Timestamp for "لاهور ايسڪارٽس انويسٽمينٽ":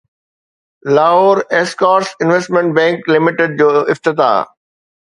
0.97-2.75